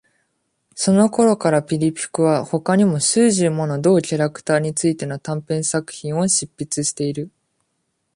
[0.73, 7.29] その頃から、ピリピュクは他にも数十もの同キャラクターについての短編作品を執筆している。